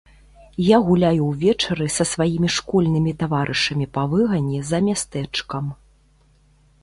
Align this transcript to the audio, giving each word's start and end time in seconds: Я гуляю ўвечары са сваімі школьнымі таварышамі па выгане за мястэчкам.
Я 0.67 0.77
гуляю 0.85 1.25
ўвечары 1.31 1.87
са 1.97 2.05
сваімі 2.13 2.49
школьнымі 2.57 3.11
таварышамі 3.21 3.85
па 3.97 4.01
выгане 4.13 4.59
за 4.69 4.79
мястэчкам. 4.87 5.65